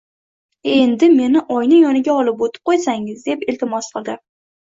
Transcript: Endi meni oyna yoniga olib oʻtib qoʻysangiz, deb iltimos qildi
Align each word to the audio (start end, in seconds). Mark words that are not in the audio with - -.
Endi 0.75 1.05
meni 1.17 1.43
oyna 1.57 1.81
yoniga 1.81 2.15
olib 2.21 2.41
oʻtib 2.47 2.65
qoʻysangiz, 2.71 3.23
deb 3.29 3.47
iltimos 3.53 3.93
qildi 3.97 4.19